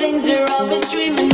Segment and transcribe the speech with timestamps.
[0.00, 1.29] things you're always dreaming.